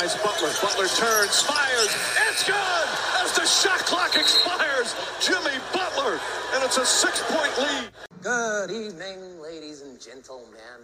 [0.00, 0.50] eyes Butler.
[0.62, 1.92] Butler turns, fires.
[2.28, 2.88] It's good
[3.22, 4.94] as the shot clock expires.
[5.20, 6.18] Jimmy Butler,
[6.54, 7.90] and it's a six-point lead.
[8.22, 10.80] Good evening, ladies and gentlemen.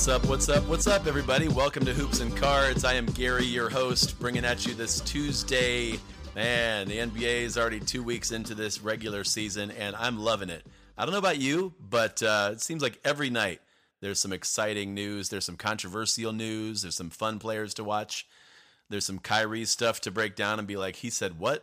[0.00, 0.26] What's up?
[0.26, 0.66] What's up?
[0.66, 1.48] What's up, everybody?
[1.48, 2.86] Welcome to Hoops and Cards.
[2.86, 6.00] I am Gary, your host, bringing at you this Tuesday.
[6.34, 10.64] Man, the NBA is already two weeks into this regular season, and I'm loving it.
[10.96, 13.60] I don't know about you, but uh, it seems like every night
[14.00, 15.28] there's some exciting news.
[15.28, 16.80] There's some controversial news.
[16.80, 18.26] There's some fun players to watch.
[18.88, 21.62] There's some Kyrie stuff to break down and be like, he said what?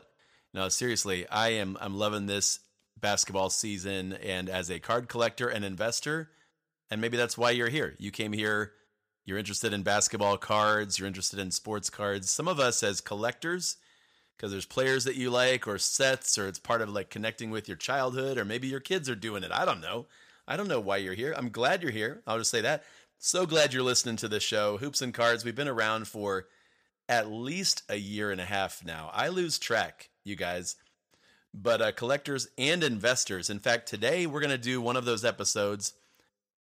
[0.54, 1.76] No, seriously, I am.
[1.82, 2.60] I'm loving this
[3.02, 6.30] basketball season, and as a card collector and investor
[6.90, 7.96] and maybe that's why you're here.
[7.98, 8.74] You came here,
[9.26, 12.30] you're interested in basketball cards, you're interested in sports cards.
[12.30, 13.78] Some of us as collectors,
[14.36, 17.68] because there's players that you like or sets, or it's part of like connecting with
[17.68, 19.52] your childhood, or maybe your kids are doing it.
[19.52, 20.06] I don't know.
[20.48, 21.34] I don't know why you're here.
[21.36, 22.22] I'm glad you're here.
[22.26, 22.84] I'll just say that.
[23.20, 24.78] So glad you're listening to the show.
[24.78, 26.48] Hoops and Cards, we've been around for
[27.10, 29.10] at least a year and a half now.
[29.14, 30.76] I lose track, you guys.
[31.54, 33.50] But uh, collectors and investors.
[33.50, 35.94] In fact, today we're going to do one of those episodes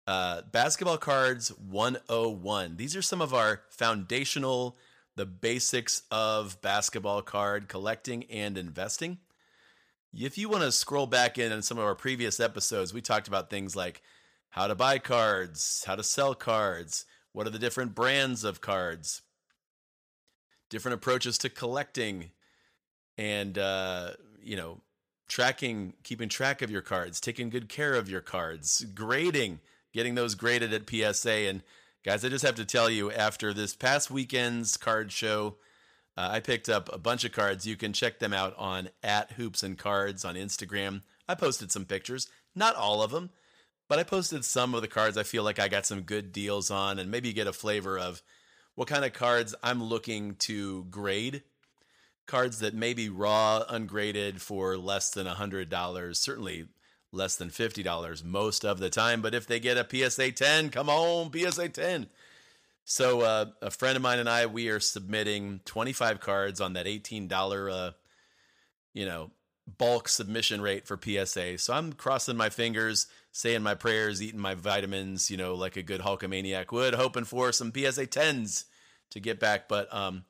[0.05, 2.77] uh, Basketball Cards 101.
[2.77, 4.77] These are some of our foundational,
[5.15, 9.19] the basics of basketball card collecting and investing.
[10.13, 13.27] If you want to scroll back in on some of our previous episodes, we talked
[13.27, 14.01] about things like
[14.49, 19.21] how to buy cards, how to sell cards, what are the different brands of cards,
[20.69, 22.29] different approaches to collecting,
[23.17, 24.11] and uh,
[24.43, 24.81] you know,
[25.27, 29.59] tracking, keeping track of your cards, taking good care of your cards, grading
[29.93, 31.47] getting those graded at PSA.
[31.47, 31.61] And
[32.03, 35.55] guys, I just have to tell you, after this past weekend's card show,
[36.17, 37.65] uh, I picked up a bunch of cards.
[37.65, 41.01] You can check them out on at Hoops and Cards on Instagram.
[41.27, 43.31] I posted some pictures, not all of them,
[43.87, 46.69] but I posted some of the cards I feel like I got some good deals
[46.69, 48.21] on, and maybe get a flavor of
[48.75, 51.43] what kind of cards I'm looking to grade.
[52.25, 56.67] Cards that may be raw, ungraded for less than $100, certainly
[57.13, 59.21] less than $50 most of the time.
[59.21, 62.07] But if they get a PSA 10, come on, PSA 10.
[62.85, 66.85] So uh, a friend of mine and I, we are submitting 25 cards on that
[66.85, 67.91] $18, uh,
[68.93, 69.31] you know,
[69.77, 71.57] bulk submission rate for PSA.
[71.59, 75.83] So I'm crossing my fingers, saying my prayers, eating my vitamins, you know, like a
[75.83, 78.65] good Hulkamaniac would, hoping for some PSA 10s
[79.11, 79.69] to get back.
[79.69, 80.25] But um,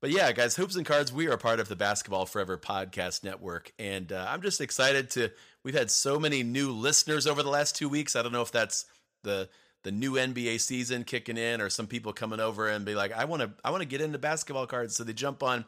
[0.00, 1.12] but yeah, guys, hoops and cards.
[1.12, 5.30] We are part of the Basketball Forever podcast network, and uh, I'm just excited to
[5.68, 8.16] We've had so many new listeners over the last two weeks.
[8.16, 8.86] I don't know if that's
[9.22, 9.50] the
[9.82, 13.26] the new NBA season kicking in, or some people coming over and be like, I
[13.26, 14.96] want to I want to get into basketball cards.
[14.96, 15.66] So they jump on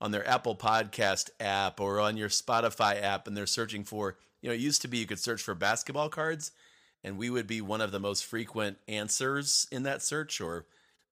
[0.00, 4.16] on their Apple Podcast app or on your Spotify app, and they're searching for.
[4.40, 6.52] You know, it used to be you could search for basketball cards,
[7.04, 10.64] and we would be one of the most frequent answers in that search or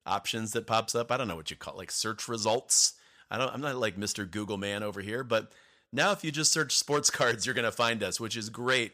[0.07, 1.13] options that pops up.
[1.13, 2.95] I don't know what you call it, like search results.
[3.31, 3.53] I don't.
[3.53, 4.31] I'm not like Mr.
[4.31, 5.53] Google man over here, but
[5.95, 8.93] now, if you just search sports cards, you're going to find us, which is great.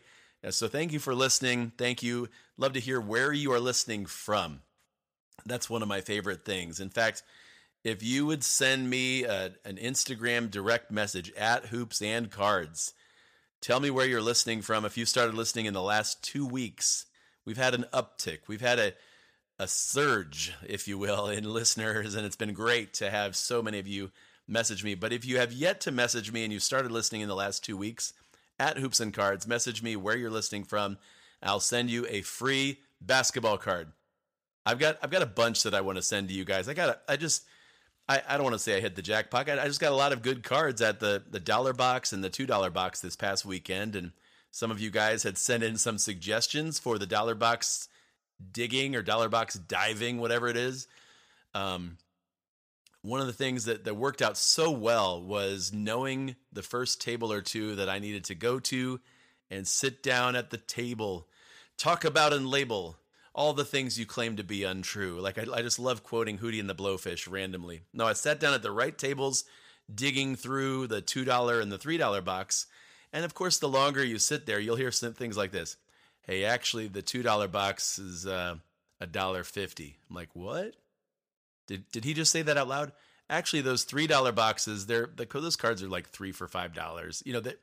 [0.51, 1.73] So, thank you for listening.
[1.79, 2.29] Thank you.
[2.59, 4.61] Love to hear where you are listening from.
[5.47, 6.79] That's one of my favorite things.
[6.79, 7.23] In fact,
[7.83, 12.93] if you would send me a, an Instagram direct message at Hoops and Cards,
[13.63, 14.85] tell me where you're listening from.
[14.85, 17.07] If you started listening in the last two weeks,
[17.47, 18.41] we've had an uptick.
[18.47, 18.93] We've had a
[19.59, 23.79] a surge, if you will, in listeners, and it's been great to have so many
[23.79, 24.11] of you
[24.51, 24.95] message me.
[24.95, 27.65] But if you have yet to message me and you started listening in the last
[27.65, 28.13] two weeks,
[28.61, 30.99] at Hoops and Cards, message me where you're listening from.
[31.43, 33.93] I'll send you a free basketball card.
[34.67, 36.69] I've got I've got a bunch that I want to send to you guys.
[36.69, 37.45] I got I just
[38.07, 39.49] I, I don't want to say I hit the jackpot.
[39.49, 42.23] I, I just got a lot of good cards at the the dollar box and
[42.23, 44.13] the two dollar box this past weekend, and
[44.51, 47.89] some of you guys had sent in some suggestions for the dollar box
[48.53, 50.87] digging or dollar box diving, whatever it is.
[51.55, 51.97] Um,
[53.03, 57.33] one of the things that, that worked out so well was knowing the first table
[57.33, 59.01] or two that I needed to go to
[59.51, 61.27] and sit down at the table,
[61.79, 62.97] talk about and label
[63.33, 65.21] all the things you claim to be untrue.
[65.21, 67.83] Like, I, I just love quoting Hootie and the Blowfish randomly.
[67.93, 69.45] No, I sat down at the right tables,
[69.93, 72.67] digging through the $2 and the $3 box.
[73.13, 75.77] And of course, the longer you sit there, you'll hear things like this
[76.27, 78.57] Hey, actually, the $2 box is uh,
[79.01, 79.97] a dollar fifty.
[80.09, 80.75] I'm like, what?
[81.71, 82.93] Did did he just say that out loud?
[83.31, 87.23] Actually, those three dollar boxes, they're the, those cards are like three for five dollars.
[87.25, 87.61] You know that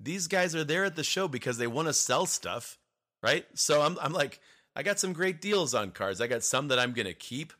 [0.00, 2.78] these guys are there at the show because they want to sell stuff,
[3.22, 3.46] right?
[3.54, 4.40] So I'm I'm like,
[4.74, 6.20] I got some great deals on cards.
[6.20, 7.52] I got some that I'm gonna keep.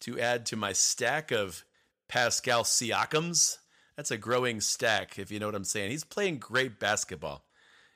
[0.00, 1.64] to add to my stack of
[2.08, 3.58] Pascal Siakams.
[3.96, 5.90] That's a growing stack, if you know what I'm saying.
[5.90, 7.44] He's playing great basketball.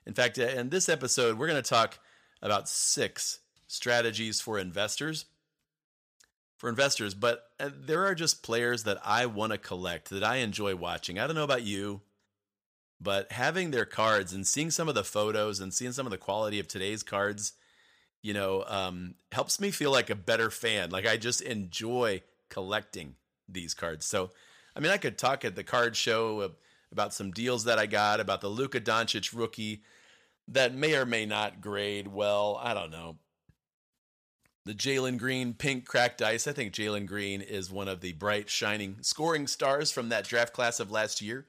[0.07, 1.99] In fact, uh, in this episode, we're going to talk
[2.41, 5.27] about six strategies for investors.
[6.61, 10.37] For investors, but uh, there are just players that I want to collect that I
[10.37, 11.19] enjoy watching.
[11.19, 12.03] I don't know about you,
[13.01, 16.19] but having their cards and seeing some of the photos and seeing some of the
[16.19, 17.55] quality of today's cards,
[18.21, 20.91] you know, um, helps me feel like a better fan.
[20.91, 22.21] Like I just enjoy
[22.51, 23.15] collecting
[23.49, 24.05] these cards.
[24.05, 24.29] So,
[24.77, 26.53] I mean, I could talk at the card show
[26.93, 29.83] about some deals that I got about the Luka Doncic rookie
[30.49, 32.61] that may or may not grade well.
[32.63, 33.17] I don't know.
[34.71, 36.47] The Jalen Green pink cracked ice.
[36.47, 40.53] I think Jalen Green is one of the bright, shining scoring stars from that draft
[40.53, 41.45] class of last year.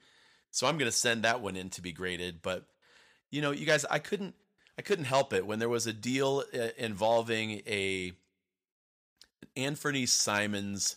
[0.50, 2.42] So I'm going to send that one in to be graded.
[2.42, 2.64] But
[3.30, 4.34] you know, you guys, I couldn't,
[4.76, 8.10] I couldn't help it when there was a deal uh, involving a
[9.56, 10.96] Anfernee Simons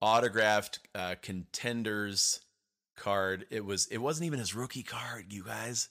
[0.00, 2.40] autographed uh, contenders
[2.96, 3.44] card.
[3.50, 5.90] It was, it wasn't even his rookie card, you guys,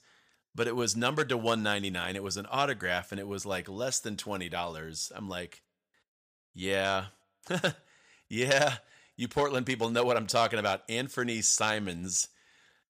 [0.56, 2.16] but it was numbered to 199.
[2.16, 5.12] It was an autograph, and it was like less than twenty dollars.
[5.14, 5.62] I'm like,
[6.58, 7.04] yeah,
[8.28, 8.74] yeah.
[9.16, 10.86] You Portland people know what I'm talking about.
[10.88, 12.28] Anfernee Simons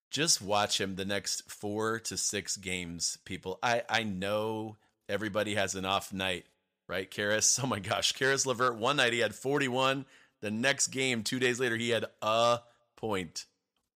[0.09, 3.59] just watch him the next four to six games, people.
[3.61, 4.77] I, I know
[5.07, 6.45] everybody has an off night,
[6.87, 7.59] right, Caris?
[7.63, 8.13] Oh my gosh.
[8.13, 10.05] Caris LeVert, one night he had 41.
[10.41, 12.59] The next game, two days later, he had a
[12.95, 13.45] point.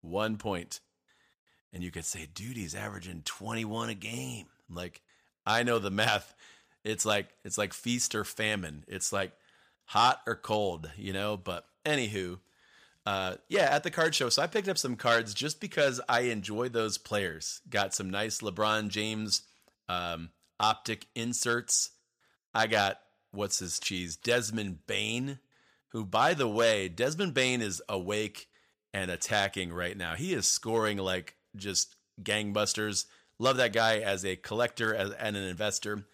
[0.02, 0.82] One point.
[1.72, 4.48] And you could say, dude, he's averaging 21 a game.
[4.70, 5.02] Like,
[5.46, 6.36] I know the math.
[6.84, 8.84] It's like it's like feast or famine.
[8.88, 9.34] It's like
[9.92, 12.40] hot or cold, you know, but anywho
[13.06, 14.30] uh, yeah, at the card show.
[14.30, 17.62] So I picked up some cards just because I enjoy those players.
[17.70, 19.42] Got some nice LeBron James
[19.90, 20.30] um,
[20.60, 21.92] optic inserts.
[22.54, 23.00] I got
[23.32, 25.40] what's his cheese, Desmond Bane,
[25.90, 28.48] who, by the way, Desmond Bane is awake
[28.94, 30.16] and attacking right now.
[30.16, 33.06] He is scoring like just gangbusters.
[33.40, 36.06] Love that guy as a collector and an investor.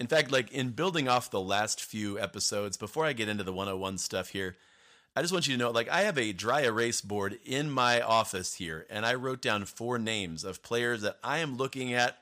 [0.00, 3.52] In fact, like in building off the last few episodes, before I get into the
[3.52, 4.56] 101 stuff here,
[5.16, 8.00] I just want you to know, like, I have a dry erase board in my
[8.00, 12.18] office here, and I wrote down four names of players that I am looking at,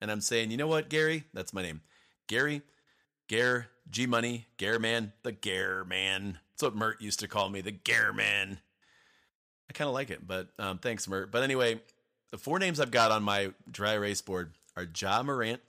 [0.00, 1.24] and I'm saying, you know what, Gary?
[1.32, 1.80] That's my name.
[2.26, 2.60] Gary,
[3.28, 6.38] Gare, G Money, Gare Man, the Gare Man.
[6.52, 8.58] That's what Mert used to call me, the Gare Man.
[9.70, 11.32] I kind of like it, but um, thanks, Mert.
[11.32, 11.80] But anyway,
[12.30, 15.62] the four names I've got on my dry erase board are Ja Morant,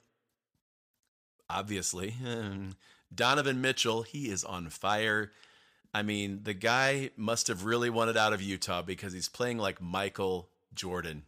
[1.48, 2.14] obviously.
[3.14, 5.32] Donovan Mitchell, he is on fire.
[5.94, 9.80] I mean, the guy must have really wanted out of Utah because he's playing like
[9.80, 11.22] Michael Jordan.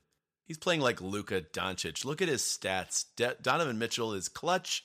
[0.44, 2.04] He's playing like Luka Doncic.
[2.04, 3.04] Look at his stats.
[3.16, 4.84] De- Donovan Mitchell is clutch,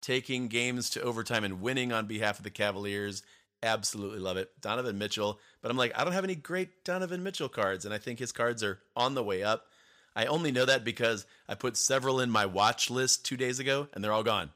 [0.00, 3.22] taking games to overtime and winning on behalf of the Cavaliers.
[3.62, 4.50] Absolutely love it.
[4.60, 5.40] Donovan Mitchell.
[5.62, 8.32] But I'm like, I don't have any great Donovan Mitchell cards, and I think his
[8.32, 9.66] cards are on the way up.
[10.14, 13.88] I only know that because I put several in my watch list two days ago,
[13.92, 14.50] and they're all gone.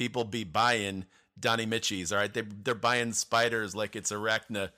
[0.00, 1.04] People be buying
[1.38, 2.10] Donnie Mitchies.
[2.10, 4.70] All right, they they're buying spiders like it's arachna.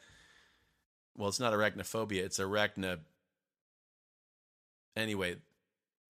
[1.17, 2.25] Well, it's not arachnophobia.
[2.25, 2.99] It's arachna.
[4.97, 5.37] Anyway,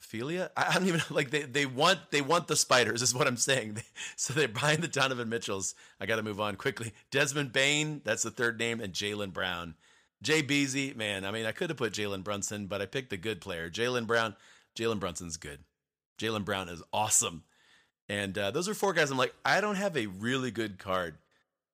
[0.03, 0.49] philia.
[0.57, 3.83] I don't even like they they want they want the spiders is what I'm saying.
[4.17, 5.75] so they're buying the Donovan Mitchells.
[6.01, 6.95] I got to move on quickly.
[7.11, 9.75] Desmond Bane, that's the third name, and Jaylen Brown.
[10.23, 11.27] Jay Beasy, man.
[11.27, 14.07] I mean, I could have put Jalen Brunson, but I picked the good player, Jaylen
[14.07, 14.37] Brown.
[14.75, 15.59] Jalen Brunson's good.
[16.19, 17.43] Jaylen Brown is awesome.
[18.09, 19.11] And uh, those are four guys.
[19.11, 21.17] I'm like, I don't have a really good card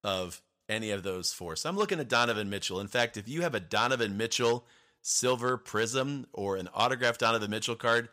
[0.05, 1.57] of any of those four.
[1.57, 2.81] So I'm looking at Donovan Mitchell.
[2.81, 4.65] In fact, if you have a Donovan Mitchell
[5.03, 8.09] silver prism or an autographed Donovan Mitchell card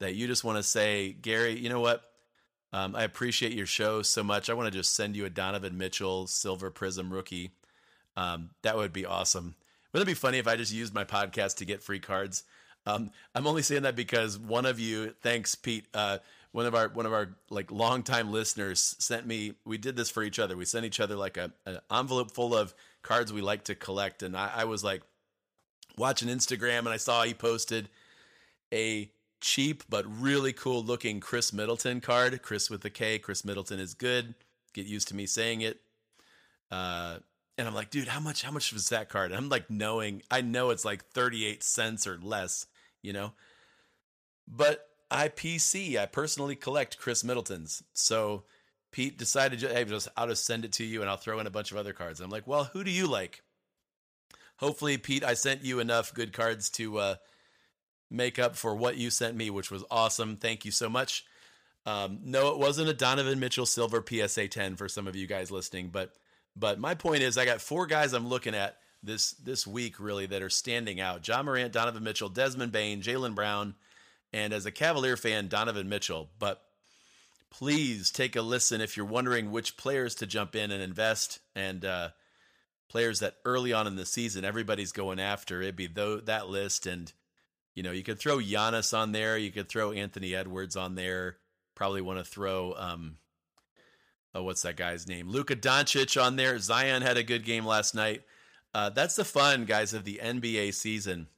[0.00, 2.02] that you just want to say, Gary, you know what?
[2.72, 4.48] Um, I appreciate your show so much.
[4.48, 7.52] I want to just send you a Donovan Mitchell silver prism rookie.
[8.16, 9.54] Um, that would be awesome.
[9.92, 12.44] Wouldn't it be funny if I just used my podcast to get free cards?
[12.86, 15.86] Um, I'm only saying that because one of you, thanks, Pete.
[15.94, 16.18] Uh,
[16.52, 19.54] one of our one of our like longtime listeners sent me.
[19.64, 20.56] We did this for each other.
[20.56, 24.22] We sent each other like a an envelope full of cards we like to collect,
[24.22, 25.02] and I, I was like
[25.96, 27.88] watching Instagram, and I saw he posted
[28.72, 32.42] a cheap but really cool looking Khris Middleton card.
[32.42, 33.18] Chris with the K.
[33.18, 34.34] Khris Middleton is good.
[34.74, 35.80] Get used to me saying it.
[36.70, 37.18] Uh,
[37.58, 38.42] and I'm like, dude, how much?
[38.42, 39.30] How much was that card?
[39.30, 42.66] And I'm like, knowing, I know it's like 38 cents or less,
[43.02, 43.32] you know.
[44.48, 45.96] But IPC.
[45.96, 47.82] I personally collect Khris Middleton's.
[47.92, 48.44] So
[48.90, 51.50] Pete decided, hey, just I'll just send it to you and I'll throw in a
[51.50, 52.20] bunch of other cards.
[52.20, 53.42] I'm like, well, who do you like?
[54.56, 57.14] Hopefully, Pete, I sent you enough good cards to uh,
[58.10, 60.36] make up for what you sent me, which was awesome.
[60.36, 61.24] Thank you so much.
[61.84, 65.50] Um, no, it wasn't a Donovan Mitchell Silver PSA 10 for some of you guys
[65.50, 66.12] listening, but
[66.54, 70.26] But my point is, I got four guys I'm looking at this this week really
[70.26, 73.74] that are standing out: Ja Morant, Donovan Mitchell, Desmond Bane, Jaylen Brown,
[74.32, 76.30] and as a Cavalier fan, Donovan Mitchell.
[76.38, 76.62] But
[77.50, 81.84] please take a listen if you're wondering which players to jump in and invest and
[81.84, 82.08] uh,
[82.88, 85.60] players that early on in the season everybody's going after.
[85.60, 87.12] It'd be th- that list, and
[87.74, 91.36] you know you could throw Giannis on there, you could throw Anthony Edwards on there.
[91.74, 93.16] Probably want to throw um,
[94.34, 95.28] oh, what's that guy's name?
[95.28, 96.58] Luka Doncic on there.
[96.58, 98.22] Zion had a good game last night.
[98.74, 101.28] Uh, that's the fun, guys, of the NBA season.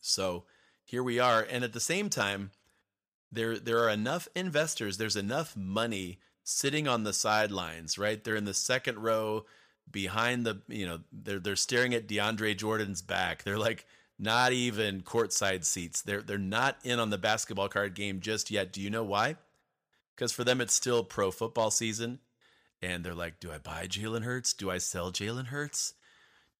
[0.00, 0.44] So
[0.84, 2.50] here we are, and at the same time,
[3.32, 4.96] there there are enough investors.
[4.96, 8.22] There's enough money sitting on the sidelines, right?
[8.22, 9.46] They're in the second row
[9.90, 13.42] behind the, you know, they're they're staring at DeAndre Jordan's back.
[13.42, 13.86] They're like
[14.18, 16.02] not even courtside seats.
[16.02, 18.72] They're they're not in on the basketball card game just yet.
[18.72, 19.36] Do you know why?
[20.14, 22.20] because for them it's still pro football season,
[22.82, 24.52] and they're like, do I buy Jalen Hurts?
[24.52, 25.94] Do I sell Jalen Hurts?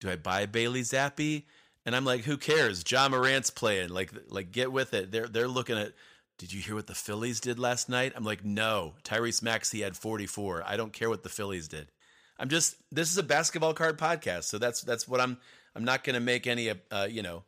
[0.01, 1.45] Do I buy Bailey Zappe?
[1.87, 2.83] And I'm like, who cares?
[2.91, 3.91] Ja Morant's playing.
[3.91, 5.13] Like, like get with it.
[5.13, 5.93] They're they're looking at.
[6.37, 8.13] Did you hear what the Phillies did last night?
[8.17, 8.95] I'm like, no.
[9.05, 10.65] Tyrese Maxey had 44.
[10.67, 11.89] I don't care what the Phillies did.
[12.39, 12.77] I'm just.
[12.91, 15.39] This is a basketball card podcast, so that's that's what I'm.
[15.77, 17.43] I'm not going to make any, uh, you know,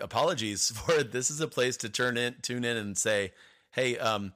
[0.00, 1.12] apologies for it.
[1.12, 3.32] This is a place to turn in, tune in, and say,
[3.72, 4.32] hey, um,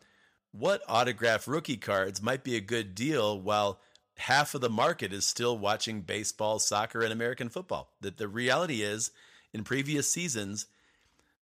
[0.53, 3.81] what autograph rookie cards might be a good deal while
[4.19, 7.93] half of the market is still watching baseball, soccer, and American football.
[8.01, 9.11] That the reality is,
[9.53, 10.67] in previous seasons,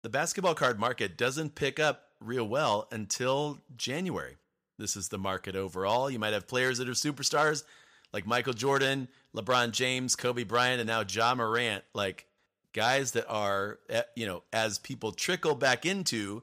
[0.02, 4.36] the basketball card market doesn't pick up real well until January.
[4.78, 6.10] This is the market overall.
[6.10, 7.64] You might have players that are superstars
[8.12, 12.26] like Michael Jordan, LeBron James, Kobe Bryant, and now Ja Morant, like
[12.72, 16.42] guys that are, eh, you know, as people trickle back into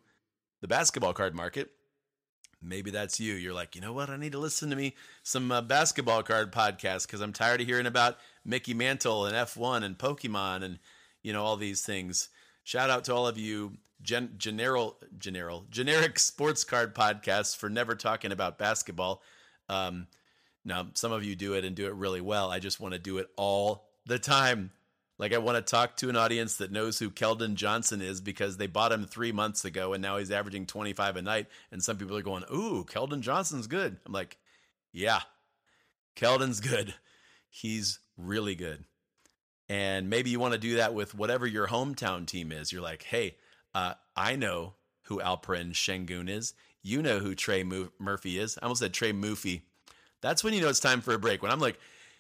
[0.62, 1.72] the basketball card market,
[2.62, 3.34] maybe that's you.
[3.34, 4.10] You're like, you know what?
[4.10, 7.68] I need to listen to me some uh, basketball card podcasts because I'm tired of
[7.68, 10.80] hearing about Mickey Mantle and F1 and Pokemon and
[11.24, 12.30] you know all these things.
[12.64, 17.96] Shout out to all of you gen- general, general, generic sports card podcasts for never
[17.96, 19.22] talking about basketball.
[19.70, 20.08] Um,
[20.66, 22.52] now, some of you do it and do it really well.
[22.52, 24.72] I just want to do it all the time.
[25.20, 28.58] Like I want to talk to an audience that knows who Keldon Johnson is because
[28.58, 31.48] they bought him three months ago and now he's averaging 25 a night.
[31.72, 34.38] And some people are going, "Ooh, Keldon Johnson's good." I'm like,
[34.92, 35.22] "Yeah,
[36.16, 36.94] Keldon's good.
[37.50, 38.84] He's really good."
[39.70, 42.72] And maybe you want to do that with whatever your hometown team is.
[42.72, 43.38] You're like, "Hey,
[43.74, 46.54] uh, I know who Alperen Sengun is.
[46.82, 48.58] You know who Trey Murphy is.
[48.58, 49.64] I almost said Trey Murphy.
[50.22, 51.42] That's when you know it's time for a break.
[51.42, 51.80] When I'm like,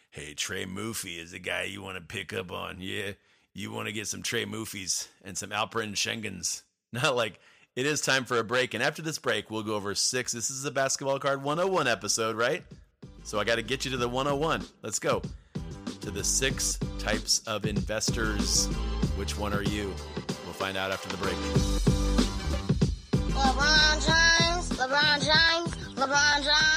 [0.09, 2.77] hey, Trey Murphy is the guy you want to pick up on.
[2.79, 3.11] Yeah,
[3.53, 6.61] you want to get some Trey Murphys and some Alperen Senguns.
[6.93, 7.39] Not like
[7.75, 8.73] it is time for a break.
[8.73, 10.31] And after this break, we'll go over six.
[10.31, 12.63] This is a basketball card 101 episode, right?
[13.23, 14.65] So I got to get you to the 101.
[14.81, 15.21] Let's go
[16.01, 18.67] to the six types of investors.
[19.17, 19.93] Which one are you?
[20.45, 21.35] We'll find out after the break.
[23.33, 26.76] LeBron James, LeBron James, LeBron James,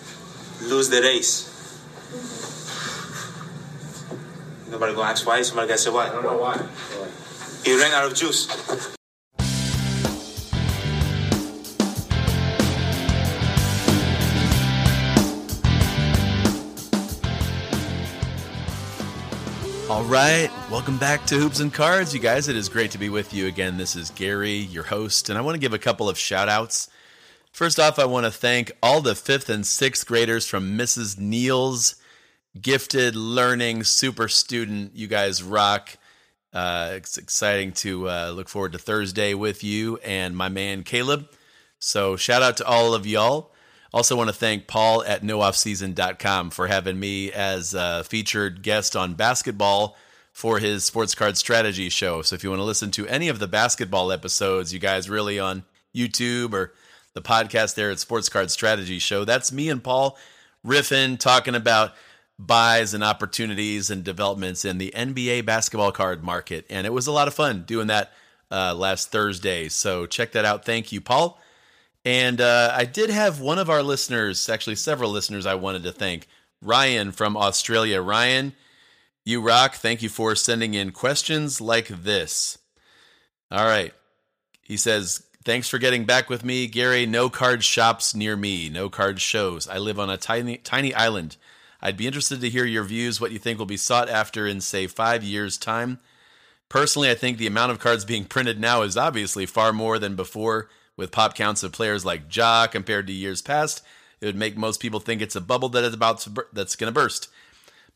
[0.67, 1.47] lose the race?
[4.69, 5.41] Nobody gonna ask why.
[5.41, 6.07] Somebody gonna say why.
[6.07, 6.57] I don't know why.
[7.65, 8.47] He ran out of juice.
[19.89, 22.47] All right, welcome back to Hoops and Cards, you guys.
[22.47, 23.77] It is great to be with you again.
[23.77, 26.87] This is Gary, your host, and I want to give a couple of shout outs.
[27.51, 31.19] First off, I want to thank all the fifth and sixth graders from Mrs.
[31.19, 31.95] Neal's
[32.59, 34.95] Gifted Learning Super Student.
[34.95, 35.97] You guys rock.
[36.53, 41.29] Uh, it's exciting to uh, look forward to Thursday with you and my man Caleb.
[41.77, 43.51] So, shout out to all of y'all.
[43.93, 49.13] Also, want to thank Paul at nooffseason.com for having me as a featured guest on
[49.13, 49.97] basketball
[50.31, 52.21] for his sports card strategy show.
[52.21, 55.37] So, if you want to listen to any of the basketball episodes, you guys really
[55.37, 56.73] on YouTube or
[57.13, 60.17] the podcast there at Sports Card Strategy Show, that's me and Paul
[60.65, 61.93] riffing, talking about
[62.37, 66.65] buys and opportunities and developments in the NBA basketball card market.
[66.69, 68.11] And it was a lot of fun doing that
[68.49, 69.69] uh, last Thursday.
[69.69, 70.65] So check that out.
[70.65, 71.39] Thank you, Paul.
[72.03, 75.91] And uh, I did have one of our listeners, actually several listeners, I wanted to
[75.91, 76.27] thank.
[76.61, 78.01] Ryan from Australia.
[78.01, 78.53] Ryan,
[79.23, 79.75] you rock.
[79.75, 82.57] Thank you for sending in questions like this.
[83.51, 83.93] All right.
[84.61, 87.07] He says, Thanks for getting back with me, Gary.
[87.07, 89.67] No card shops near me, no card shows.
[89.67, 91.35] I live on a tiny tiny island.
[91.81, 94.61] I'd be interested to hear your views, what you think will be sought after in
[94.61, 95.99] say 5 years time.
[96.69, 100.15] Personally, I think the amount of cards being printed now is obviously far more than
[100.15, 103.81] before with pop counts of players like Ja compared to years past.
[104.19, 106.93] It would make most people think it's a bubble that is about to that's going
[106.93, 107.29] to burst.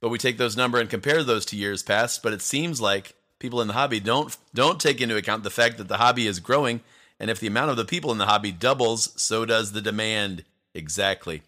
[0.02, 3.14] But we take those number and compare those to years past, but it seems like
[3.38, 6.40] people in the hobby don't don't take into account the fact that the hobby is
[6.40, 6.82] growing
[7.20, 10.44] and if the amount of the people in the hobby doubles, so does the demand.
[10.74, 11.44] Exactly.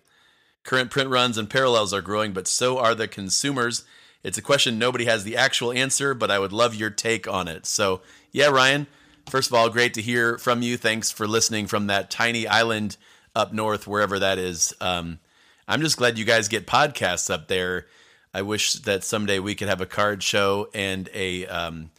[0.63, 3.83] Current print runs and parallels are growing, but so are the consumers.
[4.24, 7.47] It's a question nobody has the actual answer, but I would love your take on
[7.47, 7.65] it.
[7.65, 8.88] So, yeah, Ryan,
[9.29, 10.77] first of all, great to hear from you.
[10.77, 12.97] Thanks for listening from that tiny island
[13.36, 14.74] up north, wherever that is.
[14.81, 15.19] Um,
[15.67, 17.88] I'm just glad you guys get podcasts up there.
[18.33, 21.91] I wish that someday we could have a card show and a um,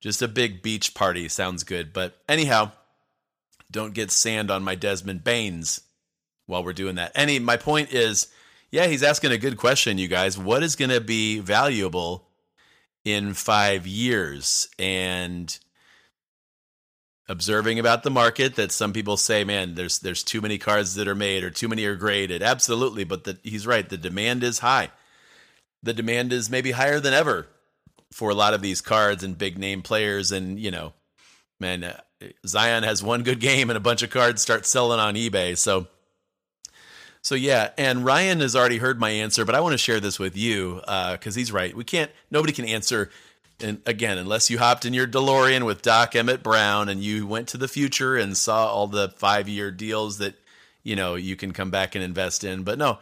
[0.00, 1.28] just a big beach party.
[1.28, 1.92] Sounds good.
[1.92, 2.72] But anyhow,
[3.74, 5.80] don't get sand on my Desmond Banes
[6.46, 7.10] while we're doing that.
[7.14, 8.28] Any, my point is,
[8.70, 10.38] yeah, he's asking a good question, you guys.
[10.38, 12.28] What is going to be valuable
[13.04, 14.68] in five years?
[14.78, 15.58] And
[17.28, 21.08] observing about the market that some people say, man, there's there's too many cards that
[21.08, 22.42] are made or too many are graded.
[22.42, 23.88] Absolutely, but the, he's right.
[23.88, 24.90] The demand is high.
[25.82, 27.48] The demand is maybe higher than ever
[28.12, 30.30] for a lot of these cards and big name players.
[30.30, 30.92] And you know,
[31.58, 31.94] man,
[32.46, 35.56] Zion has one good game and a bunch of cards start selling on eBay.
[35.56, 35.86] So,
[37.22, 40.18] so yeah, and Ryan has already heard my answer, but I want to share this
[40.18, 41.74] with you because uh, he's right.
[41.74, 42.10] We can't.
[42.30, 43.10] Nobody can answer.
[43.60, 47.48] And again, unless you hopped in your DeLorean with Doc Emmett Brown and you went
[47.48, 50.34] to the future and saw all the five-year deals that
[50.82, 52.62] you know you can come back and invest in.
[52.62, 52.98] But no,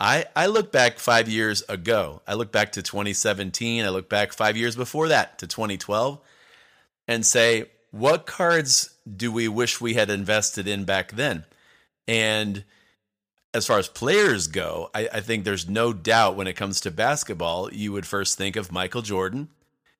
[0.00, 2.22] I I look back five years ago.
[2.26, 3.84] I look back to 2017.
[3.84, 6.20] I look back five years before that to 2012,
[7.06, 11.44] and say what cards do we wish we had invested in back then?
[12.08, 12.64] And
[13.54, 16.90] as far as players go, I, I, think there's no doubt when it comes to
[16.90, 19.48] basketball, you would first think of Michael Jordan.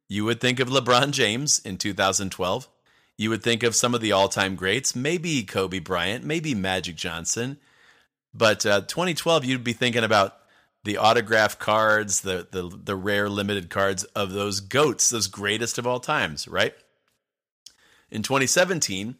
[0.08, 2.68] You would think of LeBron James in 2012.
[3.16, 6.96] You would think of some of the all time greats, maybe Kobe Bryant, maybe Magic
[6.96, 7.58] Johnson.
[8.34, 10.36] But uh, 2012, you'd be thinking about
[10.82, 15.86] the autograph cards, the, the the rare limited cards of those goats, those greatest of
[15.86, 16.74] all times, right?
[18.14, 19.16] In 2017,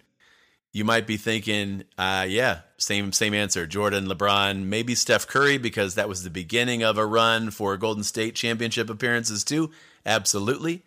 [0.73, 3.67] you might be thinking, uh, yeah, same same answer.
[3.67, 8.05] Jordan, LeBron, maybe Steph Curry because that was the beginning of a run for Golden
[8.05, 9.73] State championship appearances too.
[10.07, 10.85] Absolutely,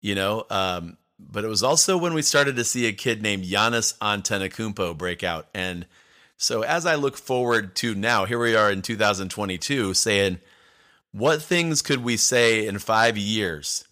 [0.00, 0.46] you know.
[0.50, 4.98] Um, but it was also when we started to see a kid named Giannis Antetokounmpo
[4.98, 5.86] break out, and
[6.36, 10.40] so as I look forward to now, here we are in 2022, saying,
[11.12, 13.84] what things could we say in five years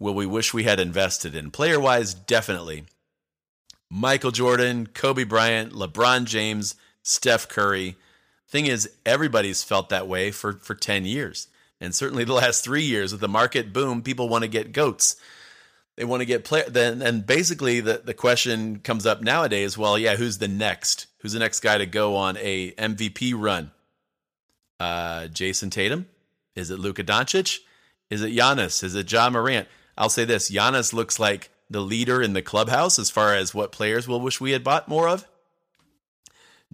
[0.00, 1.52] will we wish we had invested in?
[1.52, 2.84] Player wise, definitely.
[3.88, 7.96] Michael Jordan, Kobe Bryant, LeBron James, Steph Curry.
[8.48, 11.48] Thing is, everybody's felt that way for, for 10 years.
[11.80, 15.16] And certainly the last three years with the market boom, people want to get goats.
[15.96, 16.64] They want to get player.
[16.68, 21.06] Then, and basically, the, the question comes up nowadays well, yeah, who's the next?
[21.18, 23.70] Who's the next guy to go on a MVP run?
[24.78, 26.06] Uh, Jayson Tatum?
[26.54, 27.58] Is it Luka Doncic?
[28.08, 28.82] Is it Giannis?
[28.82, 29.68] Is it Ja Morant?
[29.96, 33.72] I'll say this Giannis looks like the leader in the clubhouse as far as what
[33.72, 35.26] players will wish we had bought more of.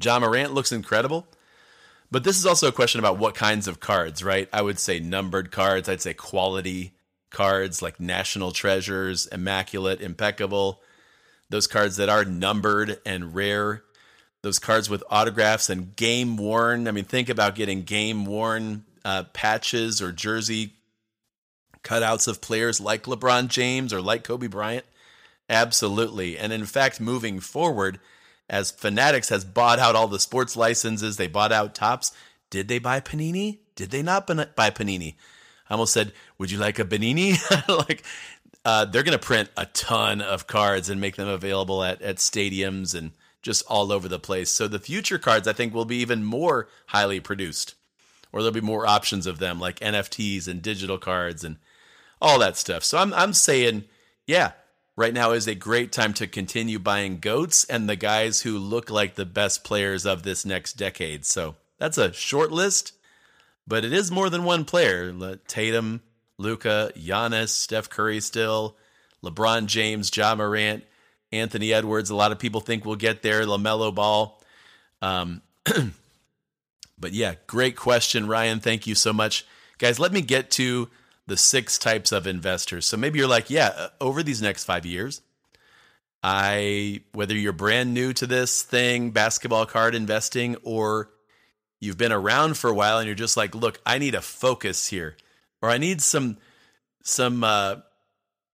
[0.01, 1.27] Ja Morant looks incredible.
[2.11, 4.49] But this is also a question about what kinds of cards, right?
[4.53, 5.89] I would say numbered cards.
[5.89, 6.93] I'd say quality
[7.31, 10.81] cards like National Treasures, Immaculate, Impeccable.
[11.51, 13.83] Those cards that are numbered and rare.
[14.43, 16.87] Those cards with autographs and game worn.
[16.87, 20.76] I mean, think about getting game worn uh, patches or jersey
[21.87, 24.85] cutouts of players like LeBron James or like Kobe Bryant?
[25.49, 26.37] Absolutely.
[26.37, 28.01] And in fact, moving forward,
[28.49, 32.13] as Fanatics has bought out all the sports licenses, they bought out Topps.
[32.51, 33.59] Did they buy Panini?
[33.75, 35.15] Did they not buy Panini?
[35.69, 37.37] I almost said, "Would you like a Panini?"
[37.89, 38.05] like,
[38.65, 42.17] uh, they're going to print a ton of cards and make them available at at
[42.17, 44.51] stadiums and just all over the place.
[44.51, 47.75] So the future cards, I think, will be even more highly produced,
[48.33, 51.57] or there'll be more options of them, like NFTs and digital cards and
[52.21, 52.85] all that stuff.
[52.85, 53.85] So I'm I'm saying,
[54.27, 54.53] yeah,
[54.97, 58.91] right now is a great time to continue buying goats and the guys who look
[58.91, 61.27] like the best players of this next decade.
[61.27, 62.93] So that's a short list,
[63.67, 65.13] but it is more than one player.
[65.47, 66.03] Tatum,
[66.39, 68.77] Luka, Giannis, Steph Curry still,
[69.23, 70.85] LeBron James, Ja Morant,
[71.33, 72.11] Anthony Edwards.
[72.11, 73.45] A lot of people think we'll get there.
[73.45, 74.41] LaMelo Ball.
[75.03, 75.43] Um,
[76.99, 78.61] but yeah, great question, Ryan.
[78.61, 79.47] Thank you so much.
[79.79, 80.89] Guys, let me get to
[81.27, 82.87] the six types of investors.
[82.87, 85.23] So maybe you're like, yeah, uh, over these next five years,
[86.23, 91.11] I, whether you're brand new to this thing, basketball card investing, or
[91.81, 94.89] you've been around for a while and you're just like, look, I need a focus
[94.89, 95.17] here,
[95.61, 96.39] or I need some,
[97.03, 97.77] some, uh,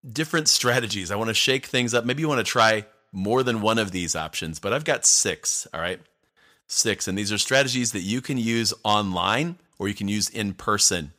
[0.09, 1.11] different strategies.
[1.11, 2.05] I want to shake things up.
[2.05, 5.67] Maybe you want to try more than one of these options, but I've got six.
[5.73, 5.99] All right.
[6.67, 7.07] Six.
[7.07, 11.11] And these are strategies that you can use online or you can use in person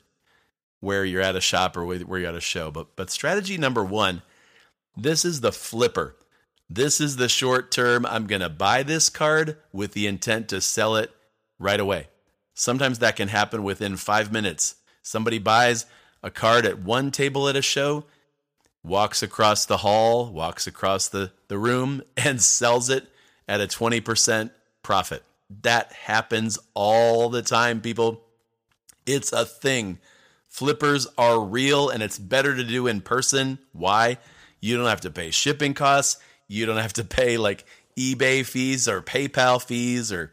[0.83, 2.71] where you're at a shop or where you're at a show.
[2.71, 4.21] But but strategy number 1,
[4.97, 6.17] this is the flipper.
[6.69, 8.05] This is the short term.
[8.05, 11.13] I'm to buy this card with the intent to sell it
[11.59, 12.09] right away.
[12.53, 14.75] Sometimes that can happen within 5 minutes.
[15.03, 15.87] Somebody buys
[16.23, 18.05] a card at one table at a show,
[18.83, 23.09] walks across the hall, walks across the, the room, and sells it
[23.47, 24.51] at a 20%
[24.83, 25.23] profit.
[25.63, 28.23] That happens all the time, people.
[29.07, 29.99] It's a thing.
[30.53, 33.59] Flippers are real and it's better to do in person.
[33.73, 34.19] Why?
[34.61, 36.21] You don't have to pay shipping costs.
[36.47, 37.65] You don't have to pay like
[37.99, 40.31] eBay fees or PayPal fees or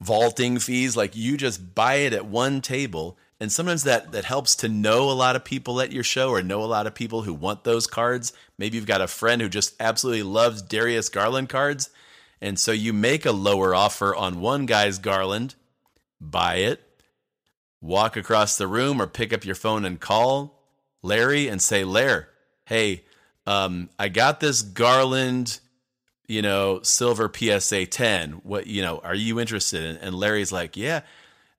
[0.00, 0.96] vaulting fees.
[0.96, 3.18] Like you just buy it at one table.
[3.40, 6.40] And sometimes that, that helps to know a lot of people at your show or
[6.40, 8.32] know a lot of people who want those cards.
[8.58, 11.90] Maybe you've got a friend who just absolutely loves Darius Garland cards.
[12.40, 15.56] And so you make a lower offer on one guy's Garland,
[16.20, 16.85] buy it,
[17.86, 20.62] walk across the room or pick up your phone and call
[21.02, 22.28] Larry and say, Lair,
[22.64, 23.04] hey,
[23.46, 25.60] um, I got this Garland,
[26.26, 28.32] you know, silver PSA 10.
[28.42, 29.96] What, you know, are you interested in?
[29.96, 31.02] And Larry's like, yeah.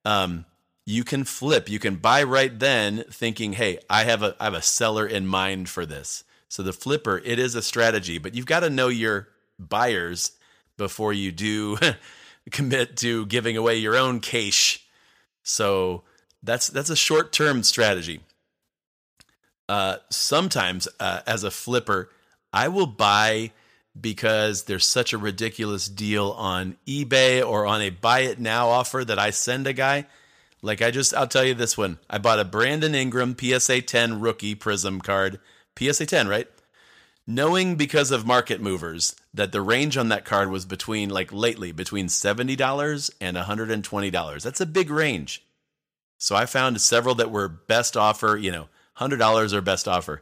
[0.03, 0.45] Um,
[0.85, 1.69] you can flip.
[1.69, 5.27] You can buy right then thinking, hey, I have a I have a seller in
[5.27, 6.23] mind for this.
[6.47, 9.27] So the flipper, it is a strategy, but you've got to know your
[9.59, 10.31] buyers
[10.77, 11.77] before you do
[12.51, 14.85] commit to giving away your own cash.
[15.43, 16.03] So
[16.43, 18.21] that's that's a short term strategy.
[19.69, 22.09] Uh, sometimes, uh, as a flipper,
[22.53, 23.51] I will buy
[23.99, 29.03] because there's such a ridiculous deal on eBay or on a buy it now offer
[29.03, 30.05] that I send a guy.
[30.61, 31.99] Like I just, I'll tell you this one.
[32.09, 35.39] I bought a Brandon Ingram PSA 10 rookie Prism card,
[35.77, 36.47] PSA 10, right?
[37.25, 41.71] Knowing because of market movers that the range on that card was between, like lately,
[41.71, 44.43] between $70 and $120.
[44.43, 45.43] That's a big range.
[46.17, 50.21] So I found several that were best offer, you know, $100 or best offer.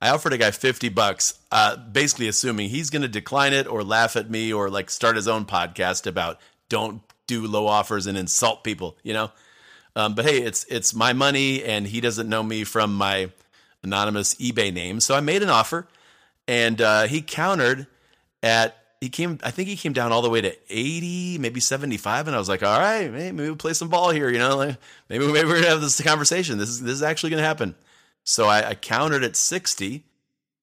[0.00, 3.84] I offered a guy 50 bucks, uh, basically assuming he's going to decline it or
[3.84, 8.18] laugh at me or like start his own podcast about don't do low offers and
[8.18, 9.30] insult people, you know?
[9.94, 13.30] Um, but hey, it's it's my money, and he doesn't know me from my
[13.82, 15.00] anonymous eBay name.
[15.00, 15.86] So I made an offer,
[16.48, 17.86] and uh, he countered
[18.42, 19.40] at he came.
[19.42, 22.38] I think he came down all the way to eighty, maybe seventy five, and I
[22.38, 24.30] was like, all right, maybe we'll play some ball here.
[24.30, 24.76] You know, like,
[25.08, 26.56] maybe maybe we're gonna have this conversation.
[26.56, 27.74] This is this is actually gonna happen.
[28.22, 30.04] So I, I countered at sixty,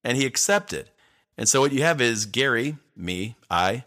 [0.05, 0.89] and he accepted.
[1.37, 3.83] And so what you have is Gary, me, I,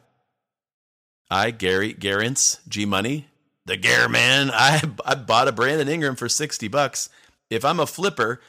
[1.31, 3.29] I, Gary, Garance, G Money,
[3.65, 4.51] the Gare man.
[4.53, 7.09] I I bought a Brandon Ingram for 60 bucks.
[7.49, 8.43] If I'm a flipper,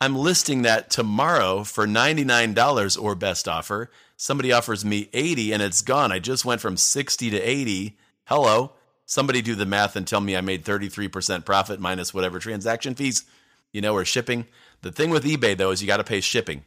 [0.00, 3.90] I'm listing that tomorrow for $99 or best offer.
[4.20, 6.10] Somebody offers me 80 and it's gone.
[6.10, 7.96] I just went from 60 to 80.
[8.24, 8.72] Hello.
[9.06, 13.24] Somebody do the math and tell me I made 33% profit minus whatever transaction fees,
[13.72, 14.46] you know, or shipping.
[14.82, 16.64] The thing with eBay though is you got to pay shipping.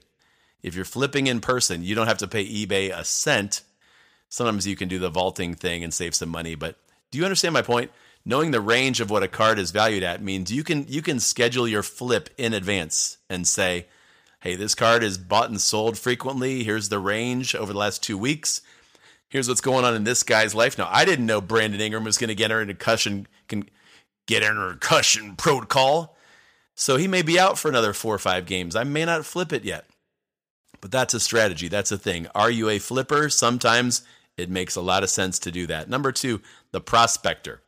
[0.63, 3.63] If you're flipping in person, you don't have to pay eBay a cent.
[4.29, 6.77] Sometimes you can do the vaulting thing and save some money, but
[7.11, 7.91] do you understand my point?
[8.23, 11.19] Knowing the range of what a card is valued at means you can you can
[11.19, 13.87] schedule your flip in advance and say,
[14.41, 16.63] "Hey, this card is bought and sold frequently.
[16.63, 18.61] Here's the range over the last 2 weeks.
[19.29, 22.17] Here's what's going on in this guy's life." Now, I didn't know Brandon Ingram was
[22.17, 23.69] going to get her into cushion can
[24.27, 26.17] get in a cushion protocol.
[26.75, 28.75] So he may be out for another 4 or 5 games.
[28.75, 29.85] I may not flip it yet.
[30.79, 31.67] But that's a strategy.
[31.67, 32.27] That's a thing.
[32.33, 33.29] Are you a flipper?
[33.29, 34.01] Sometimes
[34.37, 35.89] it makes a lot of sense to do that.
[35.89, 37.61] Number two, the prospector.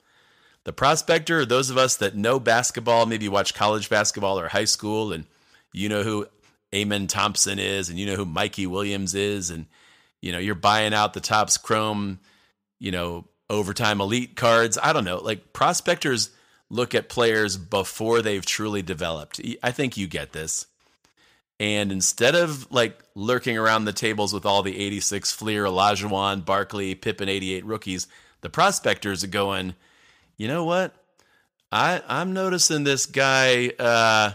[0.64, 5.14] The prospector those of us that know basketball, maybe watch college basketball or high school,
[5.14, 5.26] and
[5.74, 6.28] you know who
[6.74, 9.68] Amen Thompson is, and you know who Mikey Williams is, and
[10.22, 12.20] you know you're buying out the Topps Chrome,
[12.80, 14.78] you know overtime elite cards.
[14.82, 16.32] I don't know, like prospectors
[16.70, 19.40] look at players before they've truly developed.
[19.62, 20.66] I think you get this.
[21.60, 26.96] And instead of like lurking around the tables with all the 86 Fleer, Olajuwon, Barkley,
[26.96, 28.08] Pippen 88 rookies,
[28.42, 29.76] the prospectors are going,
[30.36, 30.94] you know what?
[31.72, 34.32] I I'm noticing this guy uh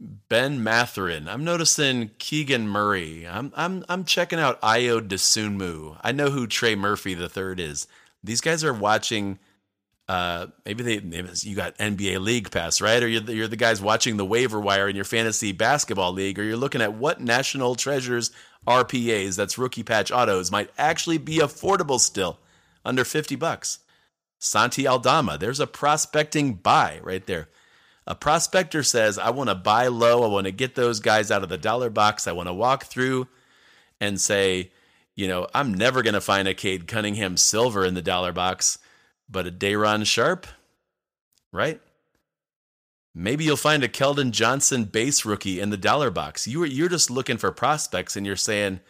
[0.00, 1.28] Ben Mathurin.
[1.28, 3.26] I'm noticing Keegan Murray.
[3.26, 5.98] I'm I'm I'm checking out Ayo Dosunmu.
[6.02, 7.88] I know who Trey Murphy the third is.
[8.22, 9.38] These guys are watching.
[10.08, 13.02] Uh, maybe they maybe you got NBA League Pass, right?
[13.02, 16.38] Or you're the, you're the guys watching the waiver wire in your fantasy basketball league,
[16.38, 18.30] or you're looking at what national treasures
[18.66, 22.38] RPAs, that's rookie patch autos, might actually be affordable still,
[22.84, 23.80] under fifty bucks.
[24.38, 27.48] Santi Aldama, there's a prospecting buy right there.
[28.08, 30.24] A prospector says, I want to buy low.
[30.24, 32.26] I want to get those guys out of the dollar box.
[32.26, 33.28] I want to walk through
[34.00, 34.72] and say,
[35.14, 38.78] you know, I'm never going to find a Cade Cunningham silver in the dollar box,
[39.28, 40.46] but a Day'Ron Sharpe,
[41.52, 41.82] right?
[43.14, 46.48] Maybe you'll find a Keldon Johnson base rookie in the dollar box.
[46.48, 48.80] You you're just looking for prospects and you're saying,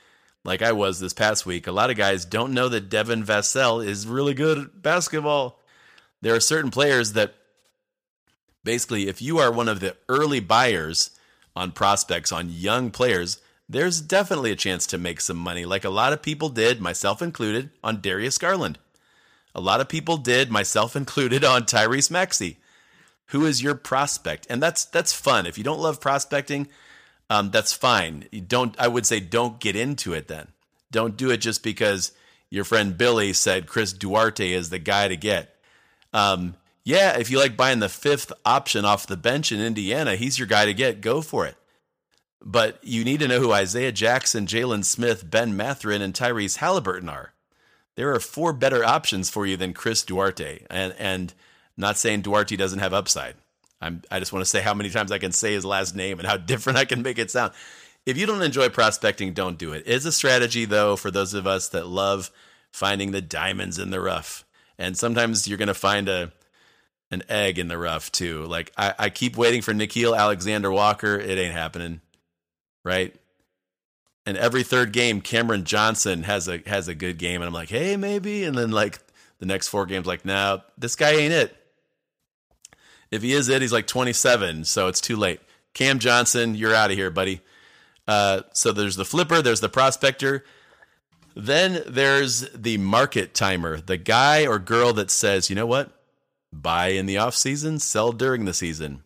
[0.44, 3.85] like I was this past week, a lot of guys don't know that Devin Vassell
[3.85, 5.61] is really good at basketball.
[6.20, 7.35] There are certain players that
[8.68, 11.09] basically, if you are one of the early buyers
[11.57, 15.88] on prospects, on young players, there's definitely a chance to make some money, like a
[15.88, 18.78] lot of people did, myself included, on Darius Garland.
[19.54, 22.59] A lot of people did, myself included, on Tyrese Maxey.
[23.28, 24.46] Who is your prospect?
[24.50, 25.46] And that's that's fun.
[25.46, 26.68] If you don't love prospecting,
[27.31, 28.26] um, that's fine.
[28.31, 28.78] You don't.
[28.78, 30.28] I would say don't get into it.
[30.28, 30.48] Then
[30.90, 32.12] don't do it just because
[32.50, 35.57] your friend Billy said Chris Duarte is the guy to get.
[36.12, 36.54] Um,
[36.85, 40.49] yeah, if you like buying the fifth option off the bench in Indiana, he's your
[40.49, 41.01] guy to get.
[41.01, 41.57] Go for it.
[42.41, 47.09] But you need to know who Isaiah Jackson, Jalen Smith, Ben Mathurin, and Tyrese Halliburton
[47.09, 47.33] are.
[47.97, 50.64] There are four better options for you than Chris Duarte.
[50.71, 51.35] And and
[51.77, 53.35] not saying Duarte doesn't have upside.
[53.81, 56.19] I'm I just want to say how many times I can say his last name
[56.19, 57.53] and how different I can make it sound.
[58.07, 59.83] If you don't enjoy prospecting, don't do it.
[59.87, 62.31] It's a strategy though for those of us that love
[62.71, 64.45] finding the diamonds in the rough.
[64.79, 66.33] And sometimes you're going to find a
[67.11, 68.44] an egg in the rough too.
[68.44, 71.18] Like I, I keep waiting for Nickeil Alexander Walker.
[71.18, 72.01] It ain't happening.
[72.85, 73.14] Right?
[74.27, 77.71] And every third game, Cameron Johnson has a has a good game, and I'm like,
[77.71, 78.44] hey, maybe.
[78.44, 78.99] And then like
[79.38, 81.57] the next four games, like, nah, this guy ain't it.
[83.11, 85.40] If he is it, he's like 27, so it's too late.
[85.73, 87.40] Cam Johnson, you're out of here, buddy.
[88.07, 90.44] Uh, so there's the flipper, there's the prospector.
[91.35, 95.90] Then there's the market timer, the guy or girl that says, you know what?
[96.53, 99.03] Buy in the off season, sell during the season.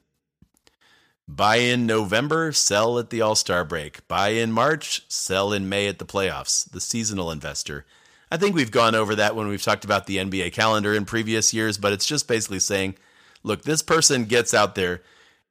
[1.28, 4.06] Buy in November, sell at the All Star break.
[4.08, 6.70] Buy in March, sell in May at the playoffs.
[6.70, 7.86] The seasonal investor.
[8.30, 11.52] I think we've gone over that when we've talked about the NBA calendar in previous
[11.52, 12.96] years, but it's just basically saying,
[13.42, 15.02] look, this person gets out their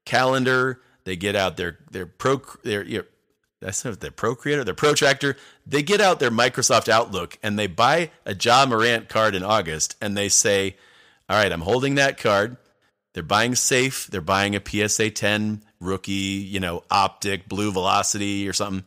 [0.06, 3.06] calendar, they get out their their pro their you know,
[3.62, 5.38] that's their Procreator, their protractor.
[5.68, 9.96] They get out their Microsoft Outlook and they buy a Ja Morant card in August
[10.02, 10.76] and they say,
[11.32, 12.58] all right, I'm holding that card.
[13.13, 14.08] They're buying safe.
[14.08, 18.84] They're buying a PSA 10 rookie, you know, optic, blue velocity or something.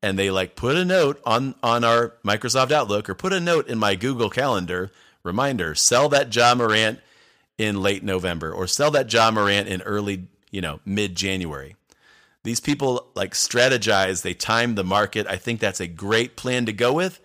[0.00, 3.66] And they like put a note on on our Microsoft Outlook or put a note
[3.66, 4.92] in my Google Calendar
[5.24, 7.00] reminder, sell that Ja Morant
[7.58, 11.74] in late November or sell that Ja Morant in early, you know, mid January.
[12.44, 15.26] These people like strategize, they time the market.
[15.26, 17.20] I think that's a great plan to go with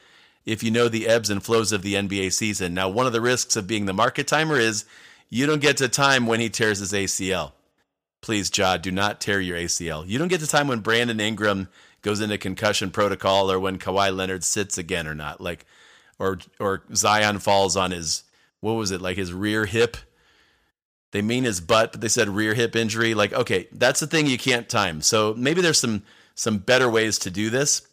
[0.45, 2.73] if you know the ebbs and flows of the NBA season.
[2.73, 4.85] Now, one of the risks of being the market timer is
[5.29, 7.53] you don't get to time when he tears his ACL.
[8.21, 10.07] Please, Ja, do not tear your ACL.
[10.07, 11.67] You don't get to time when Brandon Ingram
[12.01, 15.41] goes into concussion protocol or when Kawhi Leonard sits again or not.
[15.41, 15.65] Like,
[16.19, 18.23] or or Zion falls on his
[18.61, 19.97] what was it like his rear hip.
[21.11, 23.13] They mean his butt, but they said rear hip injury.
[23.13, 25.01] Like, okay, that's the thing you can't time.
[25.01, 26.03] So maybe there's some
[26.35, 27.87] some better ways to do this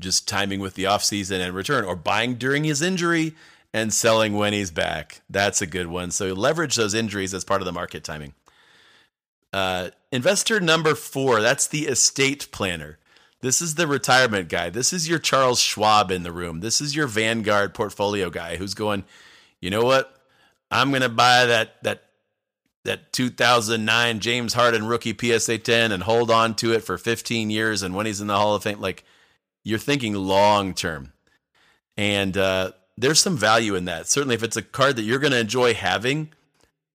[0.00, 3.34] just timing with the offseason and return, or buying during his injury
[3.72, 5.20] and selling when he's back.
[5.28, 6.10] That's a good one.
[6.10, 8.34] So leverage those injuries as part of the market timing.
[9.52, 12.98] Uh, investor number four, that's the estate planner.
[13.40, 14.70] This is the retirement guy.
[14.70, 16.60] This is your Charles Schwab in the room.
[16.60, 19.04] This is your Vanguard portfolio guy who's going,
[19.60, 20.14] you know what?
[20.70, 22.02] I'm going to buy that that
[22.84, 27.82] that 2009 James Harden rookie PSA 10 and hold on to it for 15 years
[27.82, 29.04] and when he's in the Hall of Fame like
[29.64, 31.12] you're thinking long term.
[31.96, 34.08] And uh, there's some value in that.
[34.08, 36.30] Certainly, if it's a card that you're going to enjoy having,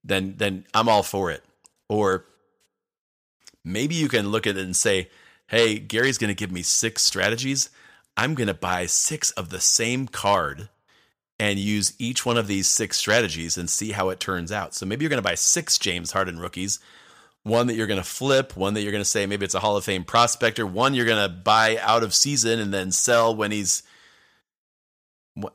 [0.03, 1.43] then then I'm all for it.
[1.89, 2.25] Or
[3.63, 5.09] maybe you can look at it and say,
[5.47, 7.69] "Hey, Gary's going to give me six strategies.
[8.15, 10.69] I'm going to buy six of the same card."
[11.39, 14.75] And use each one of these six strategies and see how it turns out.
[14.75, 16.79] So maybe you're going to buy six James Harden rookies
[17.43, 19.59] one that you're going to flip, one that you're going to say maybe it's a
[19.59, 23.35] Hall of Fame prospector, one you're going to buy out of season and then sell
[23.35, 23.83] when he's.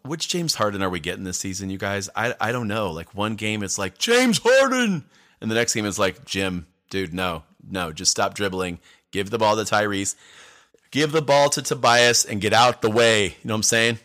[0.04, 2.10] Which James Harden are we getting this season, you guys?
[2.16, 2.90] I I don't know.
[2.90, 5.04] Like one game it's like James Harden,
[5.40, 8.80] and the next game is like Jim, dude, no, no, just stop dribbling.
[9.12, 10.16] Give the ball to Tyrese.
[10.90, 13.26] Give the ball to Tobias and get out the way.
[13.26, 13.98] You know what I'm saying?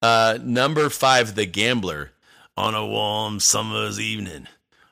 [0.00, 2.12] Uh, number five, the gambler.
[2.56, 4.48] On a warm summer's evening,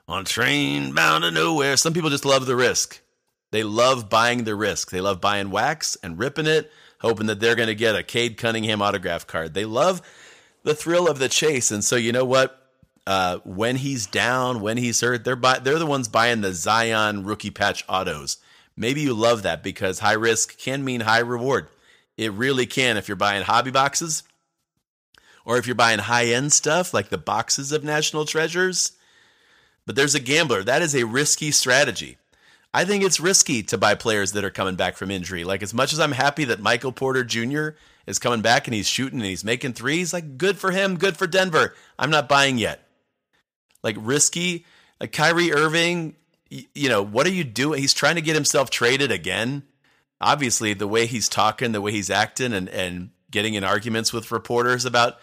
[0.07, 1.77] on train bound to nowhere.
[1.77, 3.01] Some people just love the risk.
[3.51, 4.91] They love buying the risk.
[4.91, 8.37] They love buying wax and ripping it, hoping that they're going to get a Cade
[8.37, 9.53] Cunningham autograph card.
[9.53, 10.01] They love
[10.63, 11.71] the thrill of the chase.
[11.71, 12.61] And so, you know what?
[13.05, 17.23] Uh, when he's down, when he's hurt, they're buy- they're the ones buying the Zion
[17.23, 18.37] rookie patch autos.
[18.75, 21.69] Maybe you love that because high risk can mean high reward.
[22.17, 24.23] It really can if you're buying hobby boxes
[25.45, 28.91] or if you're buying high end stuff like the boxes of National Treasures.
[29.87, 30.63] But there's a gambler.
[30.63, 32.17] That is a risky strategy.
[32.73, 35.45] I think it's risky to buy players that are coming back from injury.
[35.45, 37.69] Like, as much as I'm happy that Michael Porter Jr.
[38.05, 41.15] is coming back and he's shooting and he's making threes, like, good for him, good
[41.15, 41.73] for Denver.
[41.97, 42.85] I'm not buying yet.
[43.81, 44.65] Like, risky.
[44.99, 46.17] Like, Kyrie Irving,
[46.49, 47.79] you know, what are you doing?
[47.79, 49.63] He's trying to get himself traded again.
[50.19, 54.33] Obviously, the way he's talking, the way he's acting, and, and getting in arguments with
[54.33, 55.17] reporters about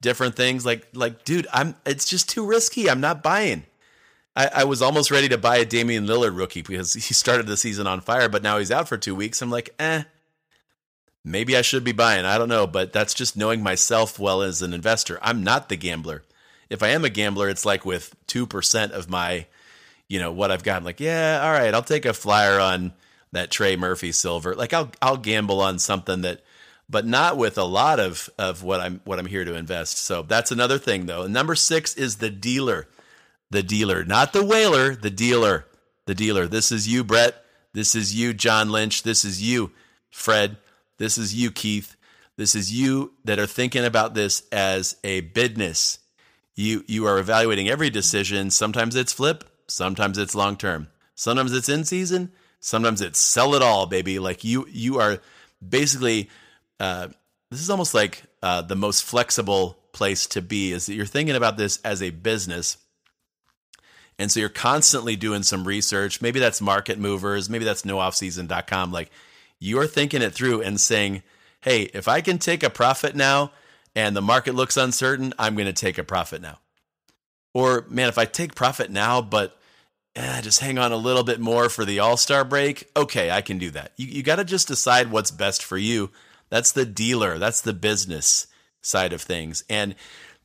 [0.00, 0.66] different things.
[0.66, 1.76] Like, like, dude, I'm.
[1.86, 2.90] It's just too risky.
[2.90, 3.64] I'm not buying.
[4.38, 7.56] I, I was almost ready to buy a Damian Lillard rookie because he started the
[7.56, 9.42] season on fire, but now he's out for two weeks.
[9.42, 10.04] I'm like, eh.
[11.24, 12.24] Maybe I should be buying.
[12.24, 15.18] I don't know, but that's just knowing myself well as an investor.
[15.20, 16.22] I'm not the gambler.
[16.70, 19.46] If I am a gambler, it's like with two percent of my,
[20.06, 20.76] you know, what I've got.
[20.76, 22.92] I'm like, yeah, all right, I'll take a flyer on
[23.32, 24.54] that Trey Murphy silver.
[24.54, 26.42] Like I'll I'll gamble on something that
[26.88, 29.98] but not with a lot of of what I'm what I'm here to invest.
[29.98, 31.26] So that's another thing though.
[31.26, 32.86] Number 6 is the dealer.
[33.50, 35.66] The dealer, not the whaler, the dealer.
[36.06, 36.46] The dealer.
[36.46, 37.34] This is you, Brett.
[37.74, 39.02] This is you, John Lynch.
[39.02, 39.72] This is you,
[40.10, 40.56] Fred.
[40.96, 41.96] This is you, Keith.
[42.36, 45.98] This is you that are thinking about this as a business.
[46.54, 48.50] You you are evaluating every decision.
[48.50, 50.88] Sometimes it's flip, sometimes it's long term.
[51.14, 54.18] Sometimes it's in season, sometimes it's sell it all, baby.
[54.18, 55.18] Like you you are
[55.66, 56.30] basically
[56.80, 57.08] uh,
[57.50, 61.36] this is almost like uh, the most flexible place to be is that you're thinking
[61.36, 62.76] about this as a business.
[64.18, 66.20] And so you're constantly doing some research.
[66.20, 68.92] Maybe that's market movers, maybe that's nooffseason.com.
[68.92, 69.10] Like
[69.58, 71.22] you're thinking it through and saying,
[71.60, 73.52] hey, if I can take a profit now
[73.94, 76.58] and the market looks uncertain, I'm going to take a profit now.
[77.54, 79.58] Or, man, if I take profit now, but
[80.14, 83.40] eh, just hang on a little bit more for the all star break, okay, I
[83.40, 83.92] can do that.
[83.96, 86.10] You, you got to just decide what's best for you
[86.50, 88.46] that's the dealer, that's the business
[88.80, 89.64] side of things.
[89.68, 89.94] And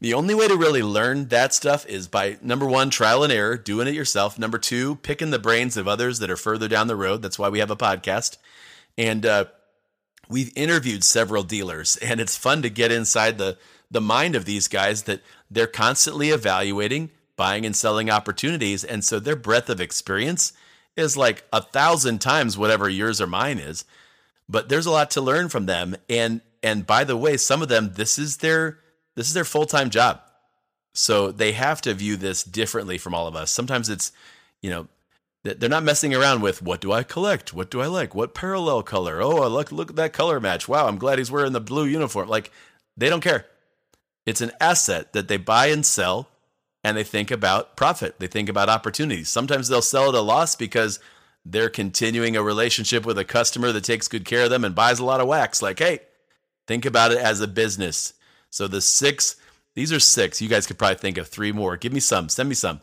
[0.03, 3.55] the only way to really learn that stuff is by number one, trial and error,
[3.55, 4.37] doing it yourself.
[4.37, 7.21] Number two, picking the brains of others that are further down the road.
[7.21, 8.35] That's why we have a podcast.
[8.97, 9.45] And uh,
[10.27, 13.57] we've interviewed several dealers, and it's fun to get inside the
[13.89, 19.19] the mind of these guys that they're constantly evaluating buying and selling opportunities, and so
[19.19, 20.51] their breadth of experience
[20.97, 23.85] is like a thousand times whatever yours or mine is
[24.49, 27.67] but there's a lot to learn from them and and by the way some of
[27.67, 28.79] them this is their
[29.15, 30.21] this is their full-time job.
[30.93, 33.51] So they have to view this differently from all of us.
[33.51, 34.11] Sometimes it's
[34.61, 34.87] you know
[35.43, 37.53] they're not messing around with what do i collect?
[37.53, 38.15] What do i like?
[38.15, 39.21] What parallel color?
[39.21, 40.67] Oh look look at that color match.
[40.67, 42.29] Wow i'm glad he's wearing the blue uniform.
[42.29, 42.51] Like
[42.95, 43.45] they don't care.
[44.25, 46.29] It's an asset that they buy and sell
[46.83, 48.19] and they think about profit.
[48.19, 49.29] They think about opportunities.
[49.29, 50.99] Sometimes they'll sell at a loss because
[51.45, 54.99] they're continuing a relationship with a customer that takes good care of them and buys
[54.99, 55.61] a lot of wax.
[55.61, 55.99] Like, hey,
[56.67, 58.13] think about it as a business.
[58.53, 59.35] So the six,
[59.73, 60.39] these are six.
[60.39, 61.75] You guys could probably think of three more.
[61.75, 62.29] Give me some.
[62.29, 62.81] Send me some.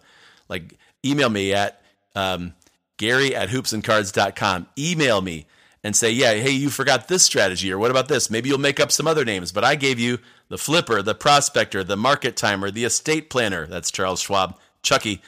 [0.49, 1.81] Like, email me at
[2.17, 2.55] um,
[2.97, 4.67] Gary at hoopsandcards.com.
[4.77, 5.47] Email me
[5.85, 8.33] and say, yeah, hey, you forgot this strategy, or what about this?
[8.33, 11.85] Maybe you'll make up some other names, but I gave you the flipper, the prospector,
[11.85, 13.69] the market timer, the estate planner.
[13.69, 15.23] That's Charles Schwab, Chucky,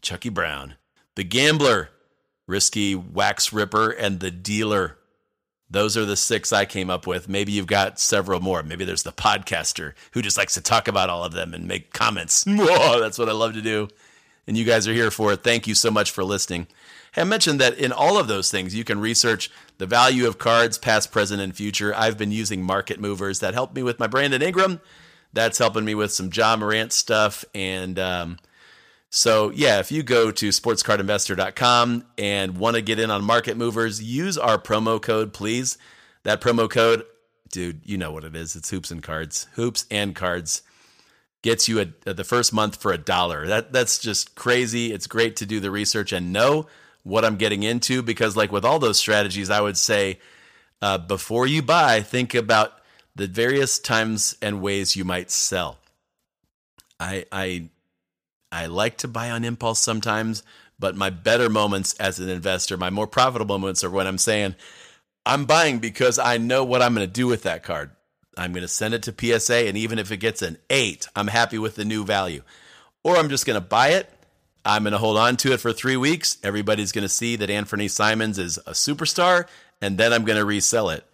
[0.00, 0.76] Chucky Brown,
[1.16, 1.90] the gambler,
[2.46, 4.96] Risky, Wax Ripper, and The Dealer.
[5.70, 7.28] Those are the six I came up with.
[7.28, 8.62] Maybe you've got several more.
[8.62, 11.92] Maybe there's the podcaster who just likes to talk about all of them and make
[11.92, 12.42] comments.
[12.46, 13.88] That's what I love to do.
[14.48, 15.44] And you guys are here for it.
[15.44, 16.66] Thank you so much for listening.
[17.16, 20.76] I mentioned that in all of those things, you can research the value of cards,
[20.76, 21.94] past, present, and future.
[21.94, 24.80] I've been using market movers that helped me with my Brandon Ingram.
[25.32, 27.44] That's helping me with some Ja Morant stuff.
[27.54, 28.38] And um,
[29.10, 34.00] so, yeah, if you go to sportscardinvestor.com and want to get in on market movers,
[34.00, 35.78] use our promo code, please.
[36.22, 37.04] That promo code,
[37.50, 38.54] dude, you know what it is.
[38.54, 39.48] It's hoops and cards.
[39.54, 40.62] Hoops and cards
[41.42, 43.48] gets you a, a, the first month for a dollar.
[43.48, 44.92] That that's just crazy.
[44.92, 46.68] It's great to do the research and know
[47.02, 50.20] what I'm getting into because, like with all those strategies, I would say
[50.82, 52.74] uh, before you buy, think about
[53.16, 55.78] the various times and ways you might sell.
[57.00, 57.70] I I
[58.52, 60.42] I like to buy on impulse sometimes,
[60.78, 64.54] But my better moments as an investor, my more profitable moments are when I'm saying,
[65.26, 67.90] I'm buying because I know what I'm going to do with that card.
[68.36, 71.26] I'm going to send it to PSA, and even if it gets an eight, I'm
[71.26, 72.42] happy with the new value.
[73.04, 74.08] Or I'm just going to buy it.
[74.64, 76.38] I'm going to hold on to it for three weeks.
[76.42, 79.46] Everybody's going to see that Anfernee Simons is a superstar,
[79.82, 81.04] and then I'm going to resell it.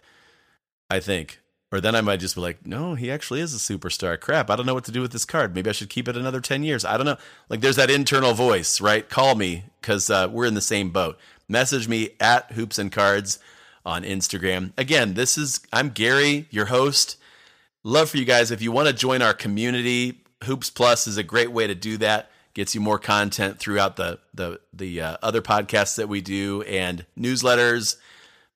[0.89, 1.39] I think.
[1.71, 4.19] Or then I might just be like, no, he actually is a superstar.
[4.19, 5.53] Crap, I don't know what to do with this card.
[5.53, 6.85] Maybe I should keep it another 10 years.
[6.85, 7.17] I don't know.
[7.49, 9.07] Like, there's that internal voice, right?
[9.07, 11.17] Call me because uh, we're in the same boat.
[11.49, 13.39] Message me at Hoops and Cards
[13.85, 14.71] on Instagram.
[14.77, 17.17] Again, this is, I'm Gary, your host.
[17.83, 18.49] Love for you guys.
[18.51, 21.97] If you want to join our community, Hoops Plus is a great way to do
[21.97, 22.31] that.
[22.53, 27.05] Gets you more content throughout the the the uh, other podcasts that we do and
[27.17, 27.97] newsletters,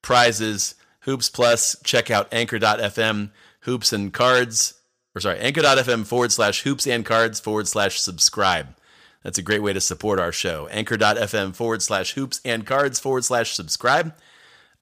[0.01, 1.75] prizes Hoops Plus.
[1.83, 3.31] Check out anchor.fm,
[3.61, 4.75] hoops and cards,
[5.15, 8.75] or sorry, anchor.fm forward slash hoops and cards forward slash subscribe.
[9.23, 10.67] That's a great way to support our show.
[10.71, 14.13] Anchor.fm forward slash hoops and cards forward slash subscribe.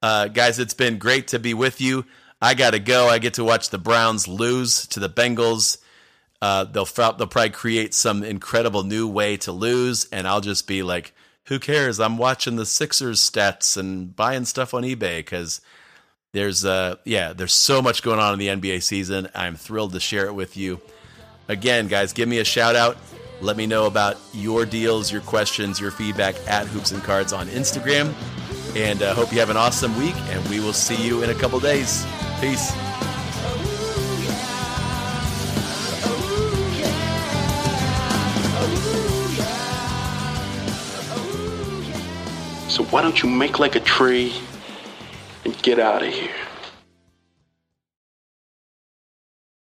[0.02, 2.06] Uh, guys, it's been great to be with you.
[2.42, 3.08] I got to go.
[3.10, 5.78] I get to watch the Browns lose to the Bengals.
[6.42, 10.84] Uh, they'll they'll probably create some incredible new way to lose, and I'll just be
[10.84, 11.14] like,
[11.48, 12.00] "Who cares?
[12.00, 15.60] I'm watching the Sixers stats and buying stuff on eBay because
[16.32, 19.30] there's uh yeah, there's so much going on in the NBA season.
[19.34, 20.80] I'm thrilled to share it with you.
[21.48, 22.98] Again, guys, give me a shout out.
[23.42, 27.48] Let me know about your deals, your questions, your feedback at Hoops and Cards on
[27.48, 28.14] Instagram.
[28.76, 31.34] And uh, hope you have an awesome week, and we will see you in a
[31.34, 32.06] couple days.
[32.40, 32.70] Peace.
[42.70, 44.34] So why don't you make like a tree
[45.50, 46.49] and get out of here?